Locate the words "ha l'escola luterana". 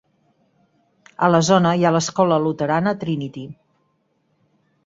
1.89-2.97